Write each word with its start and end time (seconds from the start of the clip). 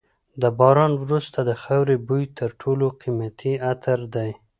د 0.41 0.43
باران 0.59 0.91
وروسته 1.03 1.39
د 1.49 1.51
خاورې 1.63 1.95
بوی 2.07 2.23
تر 2.39 2.49
ټولو 2.61 2.85
قیمتي 3.01 3.53
عطر 3.69 3.99
دی. 4.15 4.29